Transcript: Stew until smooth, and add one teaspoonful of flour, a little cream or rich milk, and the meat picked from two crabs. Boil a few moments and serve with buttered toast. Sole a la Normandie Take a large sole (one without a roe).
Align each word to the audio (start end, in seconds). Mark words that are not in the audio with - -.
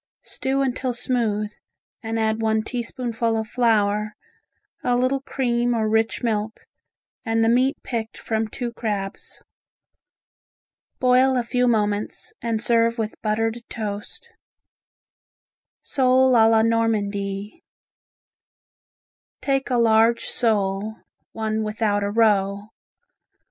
Stew 0.23 0.63
until 0.63 0.93
smooth, 0.93 1.53
and 2.01 2.17
add 2.19 2.41
one 2.41 2.63
teaspoonful 2.63 3.37
of 3.37 3.47
flour, 3.47 4.15
a 4.83 4.95
little 4.97 5.21
cream 5.21 5.75
or 5.75 5.87
rich 5.87 6.23
milk, 6.23 6.61
and 7.23 7.43
the 7.43 7.47
meat 7.47 7.77
picked 7.83 8.17
from 8.17 8.47
two 8.47 8.73
crabs. 8.73 9.43
Boil 10.99 11.37
a 11.37 11.43
few 11.43 11.67
moments 11.67 12.33
and 12.41 12.63
serve 12.63 12.97
with 12.97 13.13
buttered 13.21 13.59
toast. 13.69 14.31
Sole 15.83 16.31
a 16.31 16.49
la 16.49 16.63
Normandie 16.63 17.63
Take 19.39 19.69
a 19.69 19.77
large 19.77 20.25
sole 20.25 20.95
(one 21.33 21.61
without 21.61 22.01
a 22.01 22.09
roe). 22.09 22.69